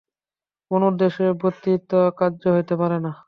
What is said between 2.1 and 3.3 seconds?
কার্য হইতে পারে না।